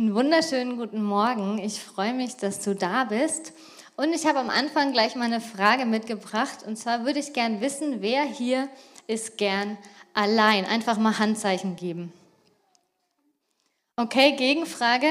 [0.00, 1.58] Einen wunderschönen guten Morgen.
[1.58, 3.52] Ich freue mich, dass du da bist.
[3.96, 6.58] Und ich habe am Anfang gleich mal eine Frage mitgebracht.
[6.64, 8.68] Und zwar würde ich gern wissen, wer hier
[9.08, 9.76] ist gern
[10.14, 10.66] allein?
[10.66, 12.12] Einfach mal Handzeichen geben.
[13.96, 15.08] Okay, Gegenfrage.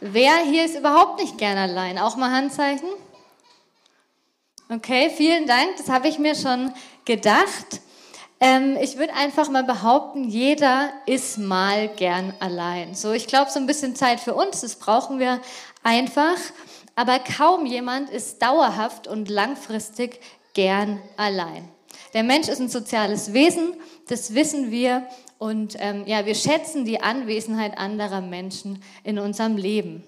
[0.00, 1.98] Wer hier ist überhaupt nicht gern allein?
[1.98, 2.88] Auch mal Handzeichen?
[4.70, 5.76] Okay, vielen Dank.
[5.76, 6.72] Das habe ich mir schon
[7.04, 7.82] gedacht.
[8.40, 12.94] Ähm, ich würde einfach mal behaupten, jeder ist mal gern allein.
[12.94, 15.40] So, ich glaube, so ein bisschen Zeit für uns, das brauchen wir
[15.82, 16.38] einfach.
[16.96, 20.20] Aber kaum jemand ist dauerhaft und langfristig
[20.54, 21.68] gern allein.
[22.14, 23.74] Der Mensch ist ein soziales Wesen,
[24.08, 25.06] das wissen wir.
[25.38, 30.02] Und ähm, ja, wir schätzen die Anwesenheit anderer Menschen in unserem Leben.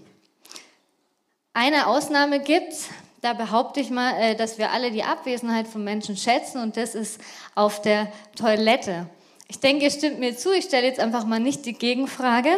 [1.54, 2.88] Eine Ausnahme gibt's,
[3.22, 6.94] da behaupte ich mal, äh, dass wir alle die Abwesenheit von Menschen schätzen und das
[6.94, 7.20] ist
[7.54, 9.06] auf der Toilette.
[9.48, 10.52] Ich denke, ihr stimmt mir zu.
[10.52, 12.50] Ich stelle jetzt einfach mal nicht die Gegenfrage.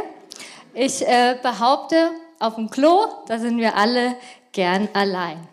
[0.72, 4.16] Ich äh, behaupte, auf dem Klo, da sind wir alle
[4.52, 5.46] gern allein.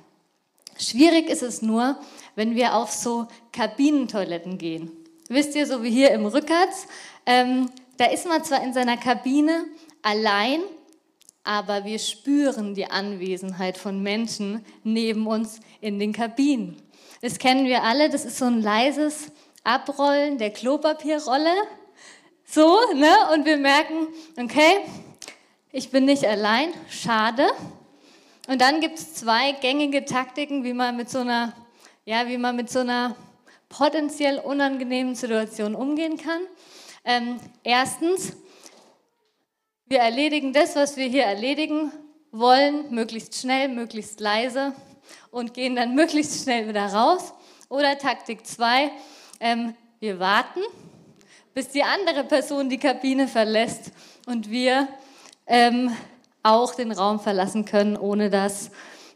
[0.78, 1.98] Schwierig ist es nur,
[2.36, 4.92] wenn wir auf so Kabinentoiletten gehen.
[5.28, 6.88] Wisst ihr, so wie hier im Rückerz,
[7.25, 9.66] ähm, da ist man zwar in seiner Kabine
[10.02, 10.62] allein,
[11.44, 16.78] aber wir spüren die Anwesenheit von Menschen neben uns in den Kabinen.
[17.22, 19.31] Das kennen wir alle, das ist so ein leises
[19.64, 21.53] Abrollen der Klopapierrolle.
[22.45, 23.14] So, ne?
[23.34, 24.80] Und wir merken, okay,
[25.72, 27.47] ich bin nicht allein, schade.
[28.47, 31.53] Und dann gibt es zwei gängige Taktiken, wie man mit so einer,
[32.06, 33.16] ja, wie man mit so einer
[33.69, 36.41] potenziell unangenehmen Situation umgehen kann.
[37.06, 38.34] Ähm, erstens,
[39.91, 41.91] wir erledigen das, was wir hier erledigen
[42.31, 44.72] wollen, möglichst schnell, möglichst leise
[45.31, 47.34] und gehen dann möglichst schnell wieder raus.
[47.68, 48.90] Oder Taktik 2,
[49.41, 50.62] ähm, wir warten,
[51.53, 53.91] bis die andere Person die Kabine verlässt
[54.28, 54.88] und wir
[55.46, 55.91] ähm,
[56.41, 58.72] auch den Raum verlassen können, ohne dass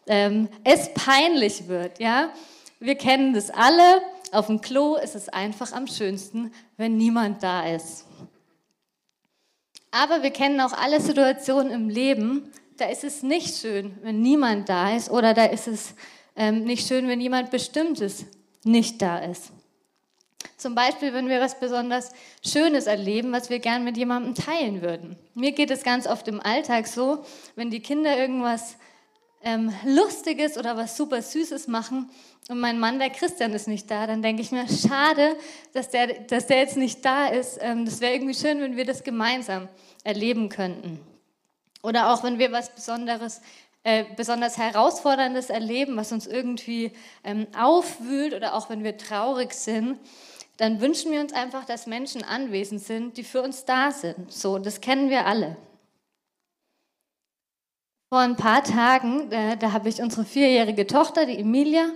[0.08, 2.02] ähm, es peinlich wird.
[2.02, 2.34] Ja?
[2.82, 4.02] Wir kennen das alle.
[4.34, 8.05] Auf dem Klo ist es einfach am schönsten, wenn niemand da ist.
[9.96, 14.68] Aber wir kennen auch alle Situationen im Leben, da ist es nicht schön, wenn niemand
[14.68, 15.96] da ist oder da ist es
[16.36, 18.26] ähm, nicht schön, wenn jemand Bestimmtes
[18.66, 19.54] nicht da ist.
[20.58, 22.12] Zum Beispiel, wenn wir was besonders
[22.46, 25.16] Schönes erleben, was wir gern mit jemandem teilen würden.
[25.34, 27.24] Mir geht es ganz oft im Alltag so,
[27.56, 28.76] wenn die Kinder irgendwas
[29.46, 32.10] ähm, Lustiges oder was super Süßes machen
[32.48, 35.36] und mein Mann, der Christian, ist nicht da, dann denke ich mir, schade,
[35.74, 37.58] dass der, dass der jetzt nicht da ist.
[37.62, 39.68] Ähm, das wäre irgendwie schön, wenn wir das gemeinsam
[40.04, 41.00] erleben könnten.
[41.82, 43.42] Oder auch wenn wir was Besonderes,
[43.84, 46.92] äh, besonders Herausforderndes erleben, was uns irgendwie
[47.24, 50.00] ähm, aufwühlt oder auch wenn wir traurig sind,
[50.58, 54.32] dann wünschen wir uns einfach, dass Menschen anwesend sind, die für uns da sind.
[54.32, 55.58] So, das kennen wir alle.
[58.10, 61.90] Vor ein paar Tagen, äh, da habe ich unsere vierjährige Tochter, die Emilia,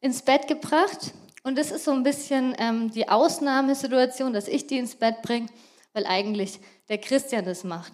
[0.00, 1.12] ins Bett gebracht.
[1.44, 5.46] Und das ist so ein bisschen ähm, die Ausnahmesituation, dass ich die ins Bett bringe,
[5.92, 6.58] weil eigentlich
[6.88, 7.92] der Christian das macht.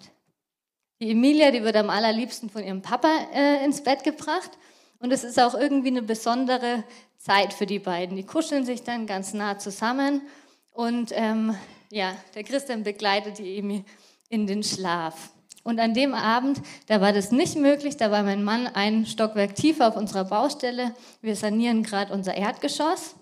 [0.99, 4.51] Die Emilia, die wird am allerliebsten von ihrem Papa äh, ins Bett gebracht.
[4.99, 6.83] Und es ist auch irgendwie eine besondere
[7.17, 8.17] Zeit für die beiden.
[8.17, 10.23] Die kuscheln sich dann ganz nah zusammen.
[10.71, 11.55] Und ähm,
[11.91, 13.85] ja, der Christian begleitet die Emi
[14.27, 15.31] in den Schlaf.
[15.63, 19.55] Und an dem Abend, da war das nicht möglich, da war mein Mann ein Stockwerk
[19.55, 20.95] tiefer auf unserer Baustelle.
[21.21, 23.15] Wir sanieren gerade unser Erdgeschoss.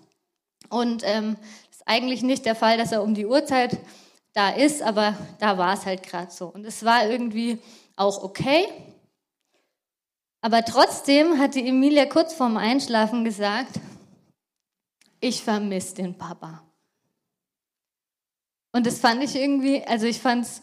[0.68, 1.36] Und ähm,
[1.70, 3.78] ist eigentlich nicht der Fall, dass er um die Uhrzeit
[4.34, 6.46] da ist, aber da war es halt gerade so.
[6.46, 7.58] Und es war irgendwie
[7.96, 8.66] auch okay.
[10.40, 13.80] Aber trotzdem hat die Emilia kurz vorm Einschlafen gesagt,
[15.20, 16.62] ich vermisse den Papa.
[18.72, 20.62] Und das fand ich irgendwie, also ich fand es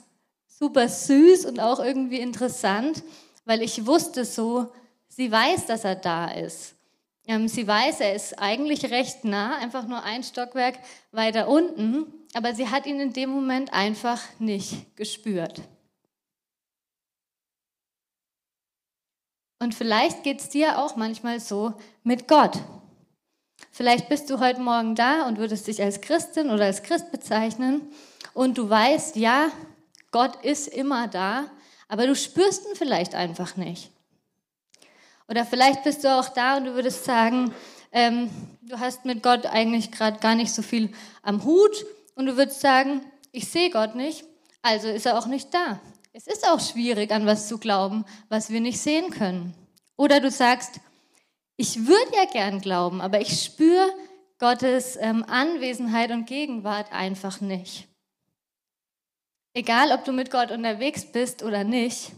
[0.58, 3.04] super süß und auch irgendwie interessant,
[3.46, 4.72] weil ich wusste so,
[5.08, 6.76] sie weiß, dass er da ist.
[7.28, 10.80] Ähm, sie weiß, er ist eigentlich recht nah, einfach nur ein Stockwerk
[11.12, 15.62] weiter unten, aber sie hat ihn in dem Moment einfach nicht gespürt.
[19.60, 21.74] Und vielleicht geht es dir auch manchmal so
[22.04, 22.60] mit Gott.
[23.72, 27.82] Vielleicht bist du heute Morgen da und würdest dich als Christin oder als Christ bezeichnen
[28.34, 29.50] und du weißt, ja,
[30.16, 31.44] Gott ist immer da,
[31.90, 33.92] aber du spürst ihn vielleicht einfach nicht.
[35.28, 37.54] Oder vielleicht bist du auch da und du würdest sagen,
[37.92, 38.30] ähm,
[38.62, 41.86] du hast mit Gott eigentlich gerade gar nicht so viel am Hut
[42.16, 43.02] und du würdest sagen,
[43.34, 44.24] ich sehe Gott nicht,
[44.62, 45.82] also ist er auch nicht da.
[46.14, 49.54] Es ist auch schwierig, an was zu glauben, was wir nicht sehen können.
[49.98, 50.80] Oder du sagst,
[51.58, 53.94] ich würde ja gern glauben, aber ich spüre
[54.40, 57.90] Gottes ähm, Anwesenheit und Gegenwart einfach nicht.
[59.58, 62.12] Egal, ob du mit Gott unterwegs bist oder nicht,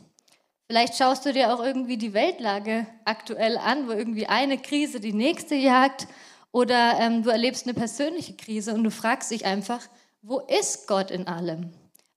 [0.66, 5.14] vielleicht schaust du dir auch irgendwie die Weltlage aktuell an, wo irgendwie eine Krise die
[5.14, 6.08] nächste jagt
[6.52, 9.88] oder ähm, du erlebst eine persönliche Krise und du fragst dich einfach,
[10.24, 11.72] wo ist Gott in allem?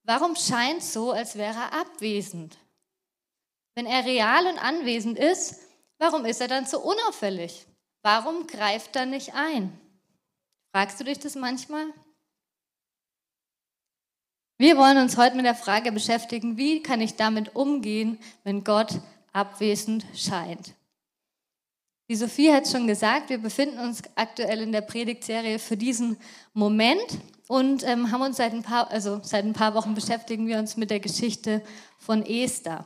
[0.04, 2.56] Warum scheint so, als wäre er abwesend?
[3.74, 5.60] Wenn er real und anwesend ist,
[5.98, 7.66] warum ist er dann so unauffällig?
[8.02, 9.78] Warum greift er nicht ein?
[10.74, 11.92] Fragst du dich das manchmal?
[14.60, 19.00] Wir wollen uns heute mit der Frage beschäftigen, wie kann ich damit umgehen, wenn Gott
[19.32, 20.74] abwesend scheint.
[22.10, 26.18] Die Sophie hat schon gesagt, wir befinden uns aktuell in der Predigtserie für diesen
[26.52, 27.00] Moment
[27.48, 30.76] und ähm, haben uns seit ein, paar, also seit ein paar Wochen beschäftigen wir uns
[30.76, 31.62] mit der Geschichte
[31.96, 32.84] von Esther.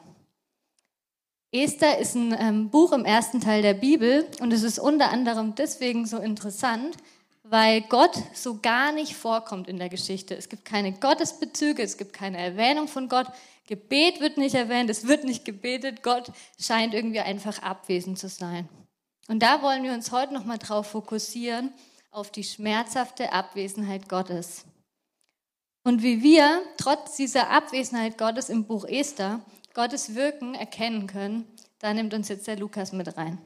[1.50, 5.56] Esther ist ein ähm, Buch im ersten Teil der Bibel und es ist unter anderem
[5.56, 6.96] deswegen so interessant,
[7.44, 10.34] weil Gott so gar nicht vorkommt in der Geschichte.
[10.34, 13.26] Es gibt keine Gottesbezüge, es gibt keine Erwähnung von Gott.
[13.66, 16.02] Gebet wird nicht erwähnt, es wird nicht gebetet.
[16.02, 18.68] Gott scheint irgendwie einfach abwesend zu sein.
[19.28, 21.72] Und da wollen wir uns heute nochmal drauf fokussieren,
[22.10, 24.64] auf die schmerzhafte Abwesenheit Gottes.
[25.82, 29.40] Und wie wir trotz dieser Abwesenheit Gottes im Buch Esther
[29.74, 31.46] Gottes Wirken erkennen können,
[31.78, 33.38] da nimmt uns jetzt der Lukas mit rein.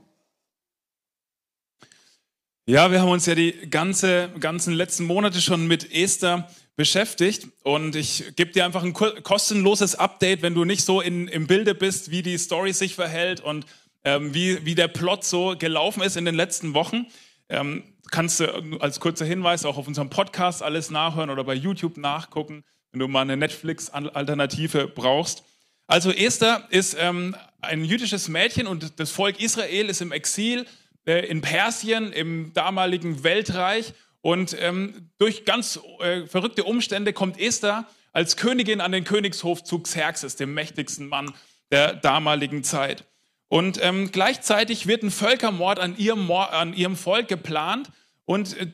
[2.71, 7.97] Ja, wir haben uns ja die ganze, ganzen letzten Monate schon mit Esther beschäftigt und
[7.97, 12.11] ich gebe dir einfach ein kostenloses Update, wenn du nicht so in, im Bilde bist,
[12.11, 13.65] wie die Story sich verhält und
[14.05, 17.07] ähm, wie, wie der Plot so gelaufen ist in den letzten Wochen.
[17.49, 21.97] Ähm, kannst du als kurzer Hinweis auch auf unserem Podcast alles nachhören oder bei YouTube
[21.97, 25.43] nachgucken, wenn du mal eine Netflix-Alternative brauchst.
[25.87, 30.67] Also Esther ist ähm, ein jüdisches Mädchen und das Volk Israel ist im Exil
[31.09, 33.95] äh, in Persien, im damaligen Weltreich.
[34.21, 39.79] Und ähm, durch ganz äh, verrückte Umstände kommt Esther als Königin an den Königshof zu
[39.79, 41.33] Xerxes, dem mächtigsten Mann
[41.71, 43.05] der damaligen Zeit.
[43.49, 47.91] Und ähm, gleichzeitig wird ein Völkermord an ihrem, an ihrem Volk geplant.
[48.27, 48.67] Und äh,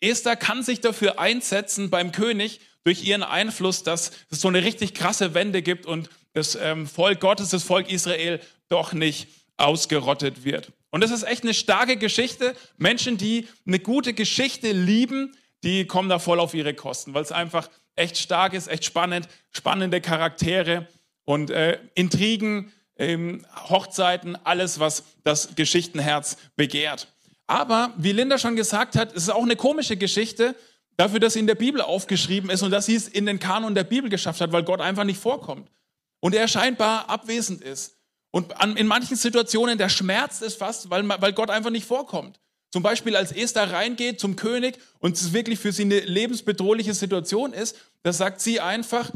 [0.00, 4.94] Esther kann sich dafür einsetzen beim König durch ihren Einfluss, dass es so eine richtig
[4.94, 8.40] krasse Wende gibt und das ähm, Volk Gottes, das Volk Israel
[8.70, 9.28] doch nicht
[9.58, 10.72] ausgerottet wird.
[10.92, 12.54] Und das ist echt eine starke Geschichte.
[12.76, 15.34] Menschen, die eine gute Geschichte lieben,
[15.64, 19.26] die kommen da voll auf ihre Kosten, weil es einfach echt stark ist, echt spannend,
[19.50, 20.86] spannende Charaktere
[21.24, 27.08] und äh, Intrigen, ähm, Hochzeiten, alles, was das Geschichtenherz begehrt.
[27.46, 30.54] Aber wie Linda schon gesagt hat, es ist auch eine komische Geschichte,
[30.98, 33.74] dafür, dass sie in der Bibel aufgeschrieben ist und dass sie es in den Kanon
[33.74, 35.70] der Bibel geschafft hat, weil Gott einfach nicht vorkommt
[36.20, 37.96] und er scheinbar abwesend ist.
[38.32, 42.40] Und an, in manchen Situationen, der schmerzt es fast, weil, weil Gott einfach nicht vorkommt.
[42.70, 47.52] Zum Beispiel, als Esther reingeht zum König und es wirklich für sie eine lebensbedrohliche Situation
[47.52, 49.10] ist, da sagt sie einfach,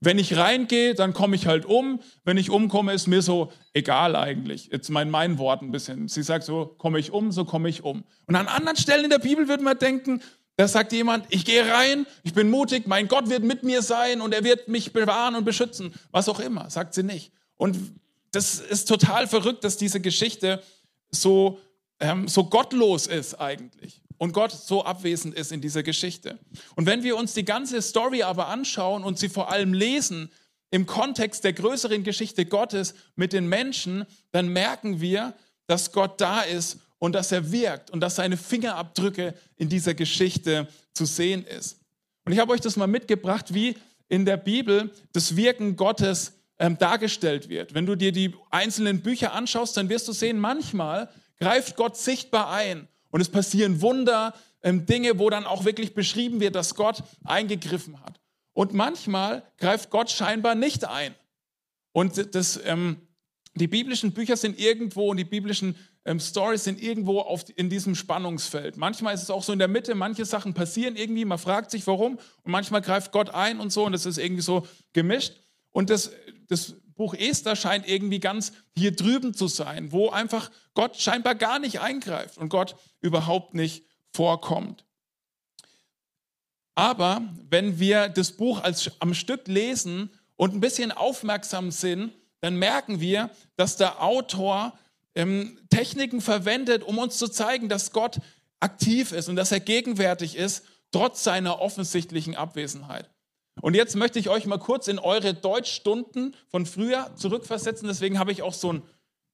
[0.00, 2.00] wenn ich reingehe, dann komme ich halt um.
[2.24, 4.68] Wenn ich umkomme, ist mir so egal eigentlich.
[4.72, 6.08] Jetzt mein, mein Wort ein bisschen.
[6.08, 8.02] Sie sagt so, komme ich um, so komme ich um.
[8.26, 10.20] Und an anderen Stellen in der Bibel würde man denken,
[10.56, 14.20] da sagt jemand, ich gehe rein, ich bin mutig, mein Gott wird mit mir sein
[14.20, 15.94] und er wird mich bewahren und beschützen.
[16.10, 17.32] Was auch immer, sagt sie nicht.
[17.56, 17.76] Und
[18.34, 20.62] das ist total verrückt, dass diese Geschichte
[21.10, 21.58] so,
[22.00, 26.38] ähm, so gottlos ist eigentlich und Gott so abwesend ist in dieser Geschichte.
[26.76, 30.30] Und wenn wir uns die ganze Story aber anschauen und sie vor allem lesen
[30.70, 35.34] im Kontext der größeren Geschichte Gottes mit den Menschen, dann merken wir,
[35.66, 40.68] dass Gott da ist und dass er wirkt und dass seine Fingerabdrücke in dieser Geschichte
[40.94, 41.78] zu sehen ist.
[42.24, 43.76] Und ich habe euch das mal mitgebracht, wie
[44.08, 47.74] in der Bibel das Wirken Gottes ähm, dargestellt wird.
[47.74, 51.08] Wenn du dir die einzelnen Bücher anschaust, dann wirst du sehen, manchmal
[51.38, 56.40] greift Gott sichtbar ein und es passieren Wunder, ähm, Dinge, wo dann auch wirklich beschrieben
[56.40, 58.20] wird, dass Gott eingegriffen hat.
[58.52, 61.14] Und manchmal greift Gott scheinbar nicht ein.
[61.92, 62.96] Und das, ähm,
[63.54, 67.94] die biblischen Bücher sind irgendwo und die biblischen ähm, Stories sind irgendwo auf, in diesem
[67.94, 68.76] Spannungsfeld.
[68.76, 71.86] Manchmal ist es auch so in der Mitte, manche Sachen passieren irgendwie, man fragt sich
[71.86, 75.34] warum und manchmal greift Gott ein und so und es ist irgendwie so gemischt.
[75.70, 76.12] Und das,
[76.48, 81.58] das Buch Esther scheint irgendwie ganz hier drüben zu sein, wo einfach Gott scheinbar gar
[81.58, 84.84] nicht eingreift und Gott überhaupt nicht vorkommt.
[86.74, 92.56] Aber wenn wir das Buch als am Stück lesen und ein bisschen aufmerksam sind, dann
[92.56, 94.76] merken wir, dass der Autor
[95.14, 98.20] ähm, Techniken verwendet, um uns zu zeigen, dass Gott
[98.60, 103.10] aktiv ist und dass er gegenwärtig ist, trotz seiner offensichtlichen Abwesenheit.
[103.64, 107.88] Und jetzt möchte ich euch mal kurz in eure Deutschstunden von früher zurückversetzen.
[107.88, 108.82] Deswegen habe ich auch so einen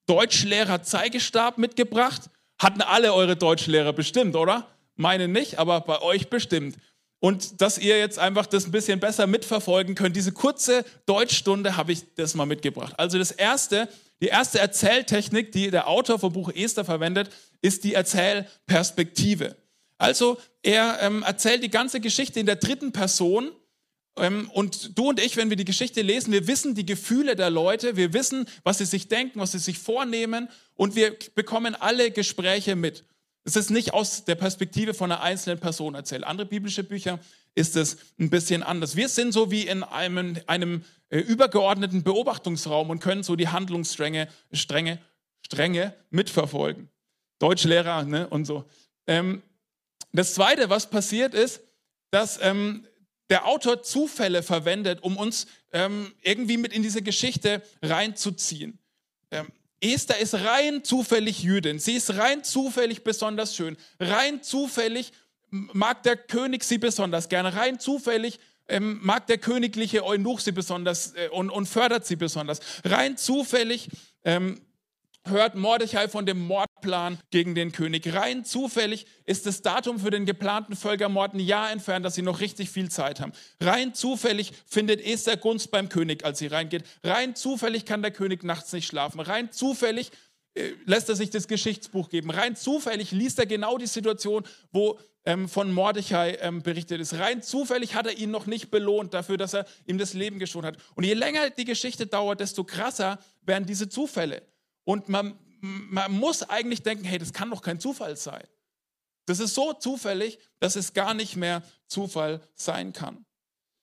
[0.07, 2.31] Deutschlehrer-Zeigestab mitgebracht.
[2.57, 4.69] Hatten alle eure Deutschlehrer bestimmt, oder?
[4.95, 6.77] Meine nicht, aber bei euch bestimmt.
[7.19, 11.91] Und dass ihr jetzt einfach das ein bisschen besser mitverfolgen könnt, diese kurze Deutschstunde habe
[11.91, 12.95] ich das mal mitgebracht.
[12.99, 13.89] Also das erste,
[14.23, 17.31] die erste Erzähltechnik, die der Autor vom Buch Esther verwendet,
[17.63, 19.57] ist die Erzählperspektive.
[19.99, 23.51] Also er ähm, erzählt die ganze Geschichte in der dritten Person
[24.15, 27.97] und du und ich, wenn wir die Geschichte lesen, wir wissen die Gefühle der Leute,
[27.97, 32.77] wir wissen, was sie sich denken, was sie sich vornehmen und wir bekommen alle Gespräche
[32.77, 33.05] mit.
[33.45, 36.25] Es ist nicht aus der Perspektive von einer einzelnen Person erzählt.
[36.25, 37.19] Andere biblische Bücher
[37.55, 38.97] ist es ein bisschen anders.
[38.97, 44.29] Wir sind so wie in einem, einem äh, übergeordneten Beobachtungsraum und können so die Handlungsstränge
[44.53, 44.99] Stränge,
[45.45, 46.91] Stränge mitverfolgen.
[47.39, 48.65] Deutschlehrer ne, und so.
[49.07, 49.43] Ähm,
[50.13, 51.63] das Zweite, was passiert ist,
[52.11, 52.85] dass ähm,
[53.31, 58.79] der Autor Zufälle verwendet, um uns ähm, irgendwie mit in diese Geschichte reinzuziehen.
[59.31, 59.47] Ähm,
[59.81, 61.79] Esther ist rein zufällig Jüdin.
[61.79, 63.79] Sie ist rein zufällig besonders schön.
[63.99, 65.13] Rein zufällig
[65.51, 67.57] mag der König sie besonders gerne.
[67.57, 72.61] Rein zufällig ähm, mag der königliche Eunuch sie besonders äh, und, und, fördert sie besonders.
[72.85, 73.89] Rein zufällig
[74.25, 74.61] ähm,
[75.31, 78.13] hört Mordechai von dem Mordplan gegen den König.
[78.15, 82.41] Rein zufällig ist das Datum für den geplanten Völkermord ein Jahr entfernt, dass sie noch
[82.41, 83.33] richtig viel Zeit haben.
[83.61, 86.85] Rein zufällig findet Esther Gunst beim König, als sie reingeht.
[87.03, 89.21] Rein zufällig kann der König nachts nicht schlafen.
[89.21, 90.11] Rein zufällig
[90.55, 92.31] äh, lässt er sich das Geschichtsbuch geben.
[92.31, 97.15] Rein zufällig liest er genau die Situation, wo ähm, von Mordechai ähm, berichtet ist.
[97.15, 100.67] Rein zufällig hat er ihn noch nicht belohnt dafür, dass er ihm das Leben geschont
[100.67, 100.79] hat.
[100.95, 104.43] Und je länger die Geschichte dauert, desto krasser werden diese Zufälle.
[104.91, 108.43] Und man, man muss eigentlich denken, hey, das kann doch kein Zufall sein.
[109.27, 113.25] Das ist so zufällig, dass es gar nicht mehr Zufall sein kann.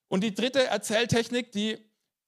[0.10, 1.78] Und die dritte Erzähltechnik, die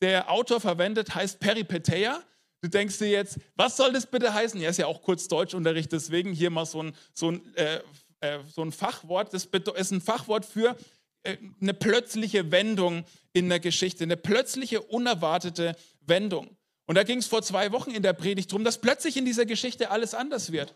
[0.01, 2.24] der Autor verwendet, heißt Peripeteia.
[2.62, 4.62] Du denkst dir jetzt, was soll das bitte heißen?
[4.62, 7.81] Ja, ist ja auch kurz Deutschunterricht, deswegen hier mal so ein, so ein, äh,
[8.21, 9.33] äh, so ein Fachwort.
[9.33, 10.77] Das ist ein Fachwort für
[11.24, 16.55] äh, eine plötzliche Wendung in der Geschichte, eine plötzliche, unerwartete Wendung.
[16.89, 19.46] Und da ging es vor zwei Wochen in der Predigt drum, dass plötzlich in dieser
[19.46, 20.74] Geschichte alles anders wird.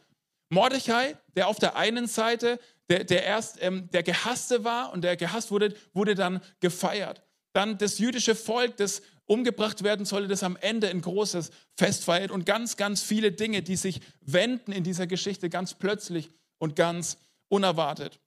[0.49, 5.17] Mordechai, der auf der einen Seite der, der erst ähm, der Gehasste war und der
[5.17, 7.23] gehasst wurde, wurde dann gefeiert.
[7.53, 12.29] Dann das jüdische Volk, das umgebracht werden sollte, das am Ende ein großes Fest feiert
[12.29, 16.29] und ganz, ganz viele Dinge, die sich wenden in dieser Geschichte ganz plötzlich
[16.59, 17.17] und ganz
[17.47, 18.19] unerwartet.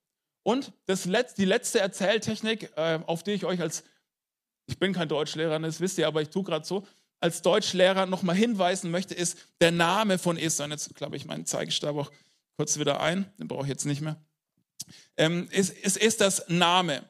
[0.43, 3.85] Und das Letz-, die letzte Erzähltechnik, äh, auf die ich euch als,
[4.67, 6.85] ich bin kein Deutschlehrer, das wisst ihr, aber ich tue gerade so,
[7.27, 10.67] als Deutschlehrer nochmal hinweisen möchte, ist der Name von Esther.
[10.67, 12.13] Und jetzt klappe ich meinen Zeigestab auch
[12.57, 14.17] kurz wieder ein, den brauche ich jetzt nicht mehr.
[15.17, 17.03] Ähm, es, es ist das Name.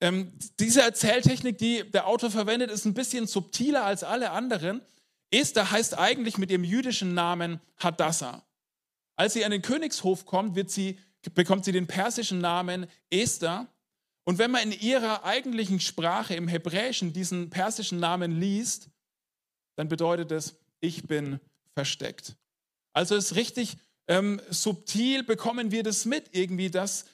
[0.00, 4.82] Ähm, diese Erzähltechnik, die der Autor verwendet, ist ein bisschen subtiler als alle anderen.
[5.30, 8.44] Esther heißt eigentlich mit ihrem jüdischen Namen Hadassah.
[9.14, 10.98] Als sie an den Königshof kommt, sie,
[11.34, 13.68] bekommt sie den persischen Namen Esther.
[14.24, 18.90] Und wenn man in ihrer eigentlichen Sprache, im Hebräischen, diesen persischen Namen liest,
[19.76, 21.40] dann bedeutet es, ich bin
[21.74, 22.36] versteckt.
[22.92, 23.76] Also ist richtig
[24.08, 27.04] ähm, subtil, bekommen wir das mit irgendwie, dass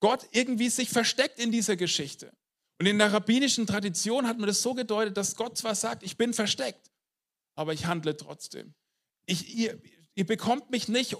[0.00, 2.32] Gott irgendwie sich versteckt in dieser Geschichte.
[2.78, 6.16] Und in der rabbinischen Tradition hat man das so gedeutet, dass Gott zwar sagt, ich
[6.16, 6.90] bin versteckt,
[7.54, 8.74] aber ich handle trotzdem.
[9.26, 9.80] Ich, ihr,
[10.14, 11.16] ihr bekommt mich nicht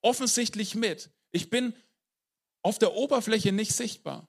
[0.00, 1.10] offensichtlich mit.
[1.32, 1.74] Ich bin
[2.62, 4.28] auf der Oberfläche nicht sichtbar,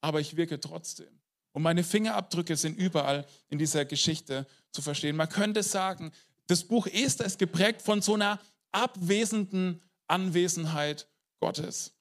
[0.00, 1.19] aber ich wirke trotzdem.
[1.52, 5.16] Und meine Fingerabdrücke sind überall in dieser Geschichte zu verstehen.
[5.16, 6.12] Man könnte sagen,
[6.46, 8.40] das Buch Esther ist geprägt von so einer
[8.72, 11.08] abwesenden Anwesenheit
[11.40, 11.92] Gottes.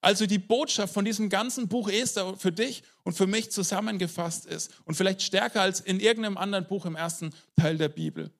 [0.00, 4.70] Also die Botschaft von diesem ganzen Buch Esther für dich und für mich zusammengefasst ist
[4.84, 8.30] und vielleicht stärker als in irgendeinem anderen Buch im ersten Teil der Bibel.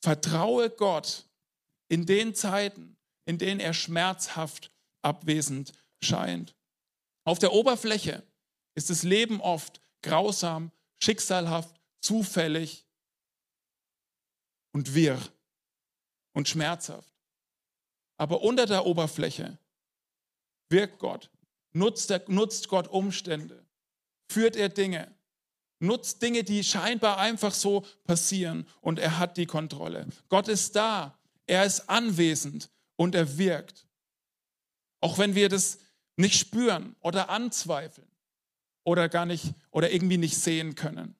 [0.00, 1.26] Vertraue Gott
[1.88, 4.70] in den Zeiten, in denen er schmerzhaft
[5.02, 6.56] abwesend scheint.
[7.24, 8.22] Auf der Oberfläche
[8.74, 12.84] ist das Leben oft grausam, schicksalhaft, zufällig
[14.72, 15.20] und wirr
[16.32, 17.12] und schmerzhaft.
[18.16, 19.58] Aber unter der Oberfläche
[20.68, 21.30] wirkt Gott,
[21.72, 23.64] nutzt, er, nutzt Gott Umstände,
[24.28, 25.14] führt er Dinge,
[25.78, 30.06] nutzt Dinge, die scheinbar einfach so passieren und er hat die Kontrolle.
[30.28, 33.86] Gott ist da, er ist anwesend und er wirkt.
[35.00, 35.78] Auch wenn wir das
[36.16, 38.11] nicht spüren oder anzweifeln
[38.84, 41.16] oder gar nicht oder irgendwie nicht sehen können.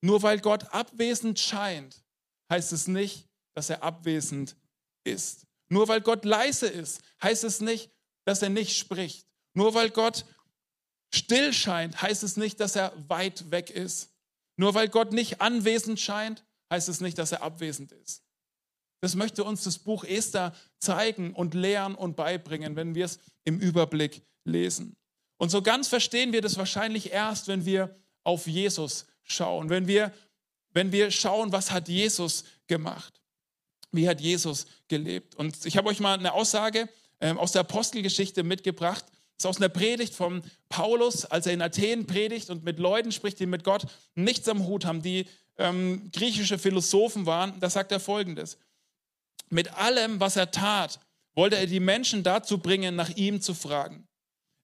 [0.00, 2.04] Nur weil Gott abwesend scheint,
[2.50, 4.56] heißt es nicht, dass er abwesend
[5.04, 5.46] ist.
[5.68, 7.90] Nur weil Gott leise ist, heißt es nicht,
[8.24, 9.26] dass er nicht spricht.
[9.54, 10.24] Nur weil Gott
[11.12, 14.10] still scheint, heißt es nicht, dass er weit weg ist.
[14.56, 18.22] Nur weil Gott nicht anwesend scheint, heißt es nicht, dass er abwesend ist.
[19.00, 23.60] Das möchte uns das Buch Esther zeigen und lehren und beibringen, wenn wir es im
[23.60, 24.97] Überblick lesen.
[25.38, 30.12] Und so ganz verstehen wir das wahrscheinlich erst, wenn wir auf Jesus schauen, wenn wir,
[30.72, 33.20] wenn wir schauen, was hat Jesus gemacht,
[33.92, 35.36] wie hat Jesus gelebt.
[35.36, 36.88] Und ich habe euch mal eine Aussage
[37.20, 39.04] ähm, aus der Apostelgeschichte mitgebracht.
[39.06, 43.12] Das ist aus einer Predigt von Paulus, als er in Athen predigt und mit Leuten
[43.12, 45.26] spricht, die mit Gott nichts am Hut haben, die
[45.56, 47.58] ähm, griechische Philosophen waren.
[47.60, 48.58] Da sagt er folgendes.
[49.50, 50.98] Mit allem, was er tat,
[51.34, 54.07] wollte er die Menschen dazu bringen, nach ihm zu fragen.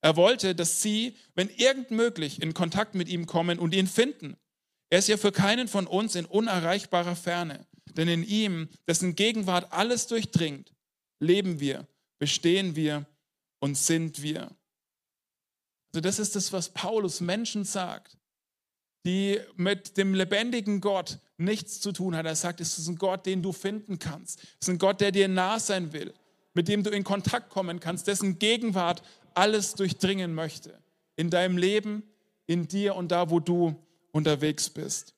[0.05, 4.37] Er wollte, dass sie, wenn irgend möglich, in Kontakt mit ihm kommen und ihn finden.
[4.91, 9.73] Er ist ja für keinen von uns in unerreichbarer Ferne, denn in ihm, dessen Gegenwart
[9.73, 10.75] alles durchdringt,
[11.21, 13.07] leben wir, bestehen wir
[13.61, 14.55] und sind wir.
[15.95, 18.19] Also das ist das, was Paulus Menschen sagt,
[19.07, 22.27] die mit dem lebendigen Gott nichts zu tun hat.
[22.27, 24.43] Er sagt, es ist ein Gott, den du finden kannst.
[24.61, 26.13] Es ist ein Gott, der dir nah sein will,
[26.53, 29.03] mit dem du in Kontakt kommen kannst, dessen Gegenwart
[29.35, 30.83] alles durchdringen möchte.
[31.17, 32.03] In deinem Leben,
[32.47, 33.75] in dir und da, wo du
[34.13, 35.15] unterwegs bist.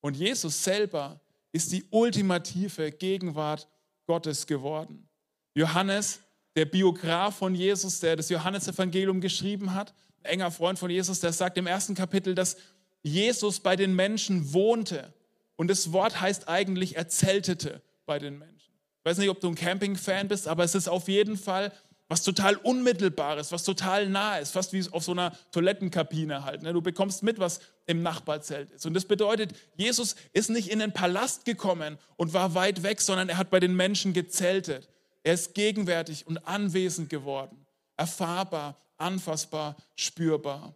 [0.00, 1.20] Und Jesus selber
[1.52, 3.68] ist die ultimative Gegenwart
[4.06, 5.08] Gottes geworden.
[5.54, 6.20] Johannes,
[6.56, 11.32] der Biograf von Jesus, der das Johannesevangelium geschrieben hat, ein enger Freund von Jesus, der
[11.32, 12.56] sagt im ersten Kapitel, dass
[13.02, 15.12] Jesus bei den Menschen wohnte.
[15.56, 18.72] Und das Wort heißt eigentlich, er zeltete bei den Menschen.
[18.98, 21.72] Ich weiß nicht, ob du ein Camping-Fan bist, aber es ist auf jeden Fall
[22.08, 26.62] was total Unmittelbares, was total nah ist, fast wie auf so einer Toilettenkabine halt.
[26.62, 26.72] Ne?
[26.72, 28.86] Du bekommst mit, was im Nachbarzelt ist.
[28.86, 33.28] Und das bedeutet, Jesus ist nicht in den Palast gekommen und war weit weg, sondern
[33.28, 34.88] er hat bei den Menschen gezeltet.
[35.22, 37.66] Er ist gegenwärtig und anwesend geworden,
[37.98, 40.74] erfahrbar, anfassbar, spürbar.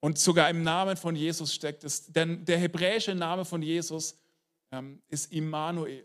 [0.00, 4.18] Und sogar im Namen von Jesus steckt es, denn der hebräische Name von Jesus
[4.70, 6.04] ähm, ist Immanuel.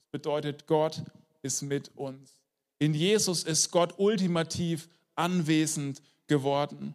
[0.00, 1.02] Das bedeutet, Gott
[1.40, 2.37] ist mit uns.
[2.78, 6.94] In Jesus ist Gott ultimativ anwesend geworden.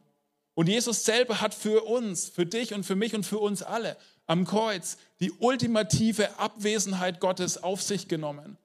[0.56, 3.98] Und Jesus selber hat für uns, für dich und für mich und für uns alle
[4.26, 8.58] am Kreuz die ultimative Abwesenheit Gottes auf sich genommen.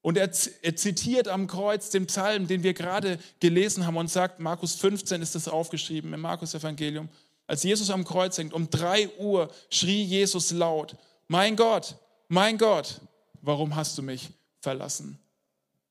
[0.00, 0.30] Und er,
[0.62, 5.22] er, zitiert am Kreuz den Psalm, den wir gerade gelesen haben und sagt, Markus 15
[5.22, 7.08] ist das aufgeschrieben im Markus Evangelium.
[7.46, 11.96] Als Jesus am Kreuz hängt, um drei Uhr schrie Jesus laut, mein Gott,
[12.28, 13.00] mein Gott,
[13.42, 15.18] warum hast du mich verlassen?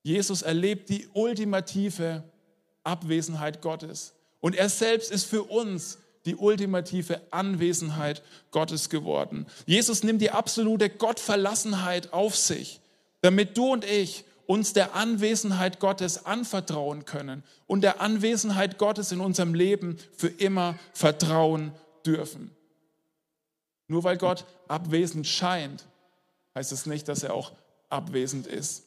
[0.08, 2.24] Jesus erlebt die ultimative
[2.86, 4.14] Abwesenheit Gottes.
[4.40, 9.48] Und er selbst ist für uns die ultimative Anwesenheit Gottes geworden.
[9.66, 12.80] Jesus nimmt die absolute Gottverlassenheit auf sich,
[13.20, 19.20] damit du und ich uns der Anwesenheit Gottes anvertrauen können und der Anwesenheit Gottes in
[19.20, 21.74] unserem Leben für immer vertrauen
[22.06, 22.56] dürfen.
[23.90, 25.86] Nur weil Gott abwesend scheint,
[26.56, 27.52] heißt es nicht, dass er auch
[27.90, 28.87] abwesend ist.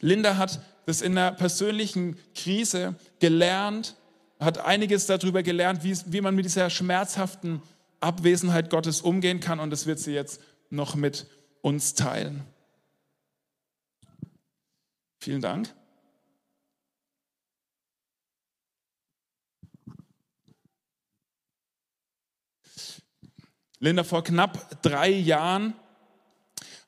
[0.00, 3.96] Linda hat das in einer persönlichen Krise gelernt,
[4.40, 7.62] hat einiges darüber gelernt, wie, wie man mit dieser schmerzhaften
[8.00, 11.26] Abwesenheit Gottes umgehen kann und das wird sie jetzt noch mit
[11.60, 12.44] uns teilen.
[15.20, 15.74] Vielen Dank.
[23.80, 25.74] Linda, vor knapp drei Jahren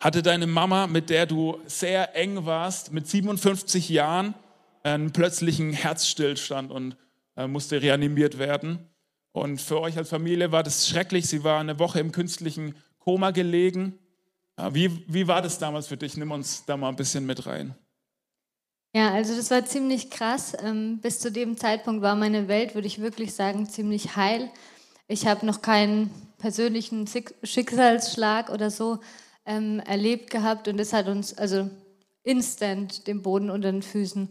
[0.01, 4.35] hatte deine Mama, mit der du sehr eng warst, mit 57 Jahren
[4.83, 6.97] einen plötzlichen Herzstillstand und
[7.37, 8.89] äh, musste reanimiert werden.
[9.33, 11.29] Und für euch als Familie war das schrecklich.
[11.29, 13.99] Sie war eine Woche im künstlichen Koma gelegen.
[14.73, 16.17] Wie, wie war das damals für dich?
[16.17, 17.75] Nimm uns da mal ein bisschen mit rein.
[18.93, 20.57] Ja, also das war ziemlich krass.
[20.63, 24.51] Ähm, bis zu dem Zeitpunkt war meine Welt, würde ich wirklich sagen, ziemlich heil.
[25.07, 27.07] Ich habe noch keinen persönlichen
[27.45, 28.99] Schicksalsschlag oder so
[29.51, 31.69] ähm, erlebt gehabt und das hat uns also
[32.23, 34.29] instant den Boden unter den Füßen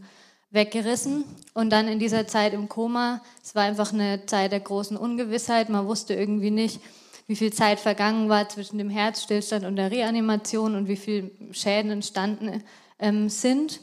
[0.49, 1.25] weggerissen.
[1.53, 5.69] Und dann in dieser Zeit im Koma, es war einfach eine Zeit der großen Ungewissheit.
[5.69, 6.79] Man wusste irgendwie nicht,
[7.27, 11.91] wie viel Zeit vergangen war zwischen dem Herzstillstand und der Reanimation und wie viele Schäden
[11.91, 12.63] entstanden
[12.97, 13.81] ähm, sind.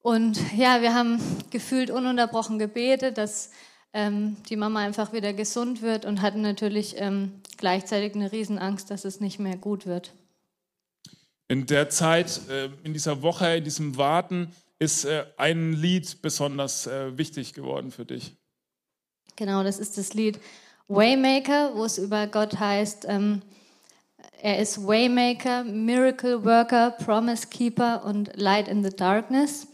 [0.00, 3.50] Und ja, wir haben gefühlt ununterbrochen gebetet, dass
[3.92, 9.04] ähm, die Mama einfach wieder gesund wird und hatten natürlich ähm, gleichzeitig eine Riesenangst, dass
[9.04, 10.12] es nicht mehr gut wird.
[11.52, 16.86] In der Zeit, äh, in dieser Woche, in diesem Warten, ist äh, ein Lied besonders
[16.86, 18.38] äh, wichtig geworden für dich.
[19.36, 20.40] Genau, das ist das Lied
[20.88, 23.42] Waymaker, wo es über Gott heißt, ähm,
[24.40, 29.66] er ist Waymaker, Miracle Worker, Promise Keeper und Light in the Darkness.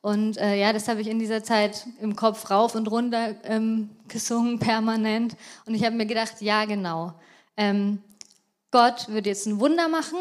[0.00, 3.90] Und äh, ja, das habe ich in dieser Zeit im Kopf rauf und runter ähm,
[4.08, 5.36] gesungen, permanent.
[5.66, 7.12] Und ich habe mir gedacht, ja, genau.
[7.58, 7.98] Ähm,
[8.70, 10.16] Gott wird jetzt ein Wunder machen.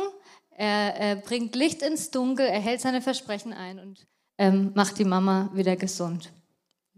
[0.57, 5.03] Er, er, bringt Licht ins Dunkel, er hält seine Versprechen ein und ähm, macht die
[5.03, 6.31] Mama wieder gesund.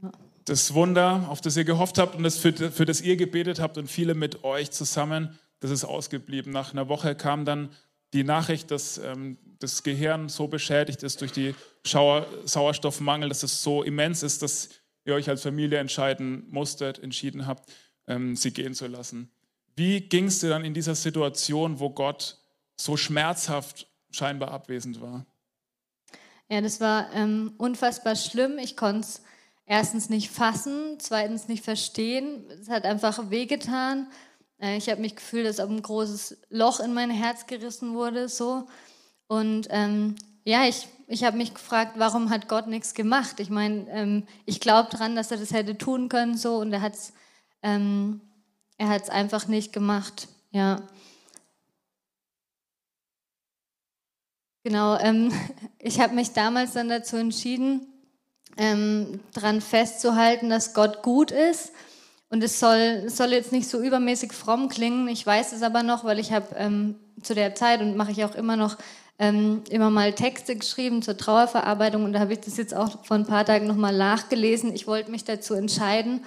[0.02, 0.12] Ja.
[0.46, 3.78] Das Wunder, auf das ihr gehofft habt und das für, für das ihr gebetet habt
[3.78, 6.54] und viele mit euch zusammen, das ist ausgeblieben.
[6.54, 7.70] Nach einer Woche kam dann
[8.14, 13.64] die Nachricht, dass ähm, das Gehirn so beschädigt ist durch die Schauer Sauerstoffmangel, dass es
[13.64, 14.70] so immens ist, dass
[15.06, 17.72] ihr euch als Familie entscheiden musstet, entschieden habt,
[18.08, 19.32] ähm, sie gehen zu lassen.
[19.76, 22.38] Wie ging es dir dann in dieser Situation, wo Gott
[22.80, 25.26] so schmerzhaft scheinbar abwesend war?
[26.50, 28.58] Ja, das war ähm, unfassbar schlimm.
[28.58, 29.22] Ich konnte es
[29.66, 32.46] erstens nicht fassen, zweitens nicht verstehen.
[32.50, 34.08] Es hat einfach wehgetan.
[34.60, 38.30] Äh, ich habe mich gefühlt, als ob ein großes Loch in mein Herz gerissen wurde.
[38.30, 38.68] So.
[39.28, 43.40] Und ähm, ja, ich, ich habe mich gefragt, warum hat Gott nichts gemacht?
[43.42, 46.82] Ich meine, ähm, ich glaube daran, dass er das hätte tun können, so und er
[46.82, 47.12] hat es
[47.62, 48.22] ähm,
[48.78, 50.30] einfach nicht gemacht.
[50.52, 50.88] Ja.
[54.68, 55.32] Genau, ähm,
[55.80, 57.88] ich habe mich damals dann dazu entschieden,
[58.58, 61.72] ähm, daran festzuhalten, dass Gott gut ist.
[62.30, 65.08] Und es soll, es soll jetzt nicht so übermäßig fromm klingen.
[65.08, 68.26] Ich weiß es aber noch, weil ich habe ähm, zu der Zeit und mache ich
[68.26, 68.76] auch immer noch
[69.20, 72.04] ähm, immer mal Texte geschrieben zur Trauerverarbeitung.
[72.04, 74.76] Und da habe ich das jetzt auch vor ein paar Tagen nochmal nachgelesen.
[74.76, 76.26] Ich wollte mich dazu entscheiden,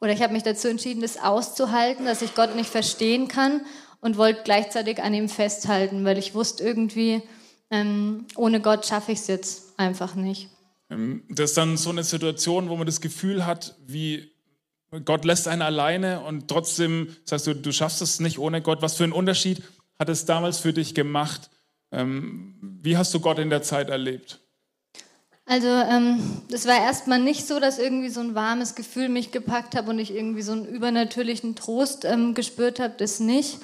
[0.00, 3.60] oder ich habe mich dazu entschieden, das auszuhalten, dass ich Gott nicht verstehen kann
[4.00, 7.22] und wollte gleichzeitig an ihm festhalten, weil ich wusste irgendwie,
[7.70, 10.48] ähm, ohne Gott schaffe ich es jetzt einfach nicht.
[10.90, 14.30] Ähm, das ist dann so eine Situation, wo man das Gefühl hat, wie
[15.04, 18.80] Gott lässt einen alleine und trotzdem sagst du, du schaffst es nicht ohne Gott.
[18.80, 19.62] Was für einen Unterschied
[19.98, 21.50] hat es damals für dich gemacht?
[21.92, 24.40] Ähm, wie hast du Gott in der Zeit erlebt?
[25.44, 29.74] Also ähm, das war erstmal nicht so, dass irgendwie so ein warmes Gefühl mich gepackt
[29.74, 33.58] hat und ich irgendwie so einen übernatürlichen Trost ähm, gespürt habe, das nicht.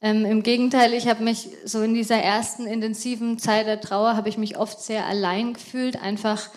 [0.00, 4.28] Ähm, Im Gegenteil, ich habe mich so in dieser ersten intensiven Zeit der Trauer, habe
[4.28, 6.50] ich mich oft sehr allein gefühlt, einfach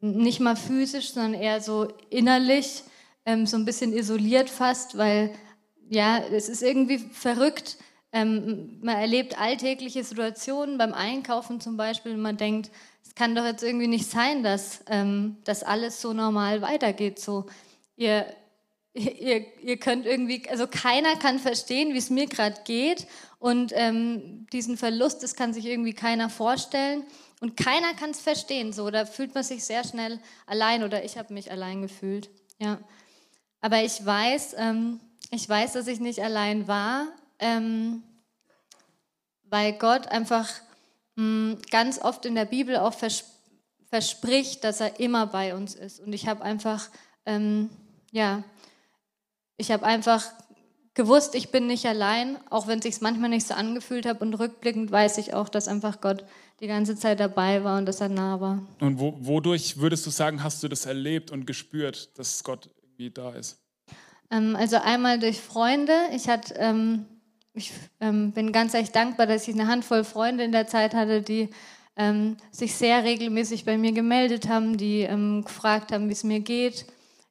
[0.00, 2.84] nicht mal physisch, sondern eher so innerlich,
[3.26, 5.34] ähm, so ein bisschen isoliert fast, weil
[5.88, 7.76] ja, es ist irgendwie verrückt.
[8.12, 12.70] Ähm, man erlebt alltägliche Situationen beim Einkaufen zum Beispiel und man denkt,
[13.04, 17.18] es kann doch jetzt irgendwie nicht sein, dass ähm, das alles so normal weitergeht.
[17.18, 17.46] So,
[17.96, 18.26] ihr,
[18.96, 23.06] ihr, ihr könnt irgendwie, also keiner kann verstehen, wie es mir gerade geht
[23.38, 27.04] und ähm, diesen Verlust, das kann sich irgendwie keiner vorstellen
[27.40, 28.72] und keiner kann es verstehen.
[28.72, 32.30] So, da fühlt man sich sehr schnell allein oder ich habe mich allein gefühlt.
[32.58, 32.78] Ja,
[33.60, 38.02] aber ich weiß, ähm, ich weiß, dass ich nicht allein war, ähm,
[39.44, 40.48] weil Gott einfach
[41.16, 43.24] Mm, ganz oft in der Bibel auch vers
[43.88, 46.00] verspricht, dass er immer bei uns ist.
[46.00, 46.88] Und ich habe einfach,
[47.24, 47.70] ähm,
[48.10, 48.42] ja,
[49.56, 50.24] ich habe einfach
[50.94, 54.20] gewusst, ich bin nicht allein, auch wenn es sich manchmal nicht so angefühlt hat.
[54.20, 56.24] Und rückblickend weiß ich auch, dass einfach Gott
[56.60, 58.66] die ganze Zeit dabei war und dass er nah war.
[58.80, 63.10] Und wo, wodurch würdest du sagen, hast du das erlebt und gespürt, dass Gott irgendwie
[63.10, 63.58] da ist?
[64.30, 65.92] Ähm, also einmal durch Freunde.
[66.12, 67.04] Ich hatte ähm,
[67.56, 71.22] ich ähm, bin ganz echt dankbar, dass ich eine Handvoll Freunde in der Zeit hatte,
[71.22, 71.48] die
[71.96, 76.40] ähm, sich sehr regelmäßig bei mir gemeldet haben, die ähm, gefragt haben, wie es mir
[76.40, 76.84] geht,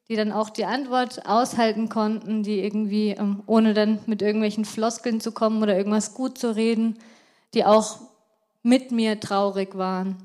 [0.07, 5.19] die dann auch die Antwort aushalten konnten, die irgendwie, ähm, ohne dann mit irgendwelchen Floskeln
[5.19, 6.99] zu kommen oder irgendwas gut zu reden,
[7.53, 7.99] die auch
[8.61, 10.17] mit mir traurig waren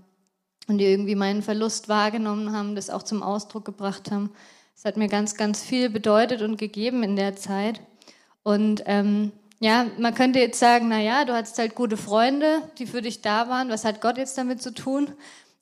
[0.68, 4.30] und die irgendwie meinen Verlust wahrgenommen haben, das auch zum Ausdruck gebracht haben.
[4.76, 7.80] Es hat mir ganz, ganz viel bedeutet und gegeben in der Zeit.
[8.42, 12.86] Und ähm, ja, man könnte jetzt sagen, na ja, du hattest halt gute Freunde, die
[12.86, 13.68] für dich da waren.
[13.68, 15.12] Was hat Gott jetzt damit zu tun?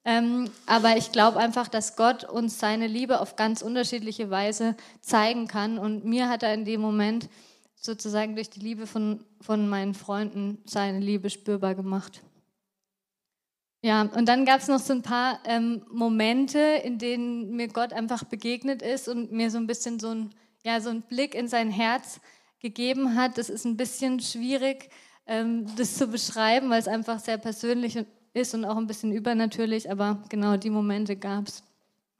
[0.08, 5.48] Ähm, aber ich glaube einfach, dass Gott uns seine Liebe auf ganz unterschiedliche Weise zeigen
[5.48, 5.78] kann.
[5.78, 7.28] Und mir hat er in dem Moment
[7.74, 12.22] sozusagen durch die Liebe von, von meinen Freunden seine Liebe spürbar gemacht.
[13.82, 17.92] Ja, und dann gab es noch so ein paar ähm, Momente, in denen mir Gott
[17.92, 20.30] einfach begegnet ist und mir so ein bisschen so ein,
[20.64, 22.18] ja, so ein Blick in sein Herz
[22.60, 23.36] gegeben hat.
[23.36, 24.88] Das ist ein bisschen schwierig,
[25.26, 27.98] ähm, das zu beschreiben, weil es einfach sehr persönlich
[28.38, 31.62] ist und auch ein bisschen übernatürlich, aber genau die Momente gab es.